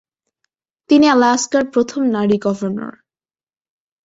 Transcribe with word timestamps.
তিনি 0.89 1.05
আলাস্কার 1.07 1.63
প্রথম 1.73 2.01
নারী 2.05 2.37
গভর্নর। 2.41 2.93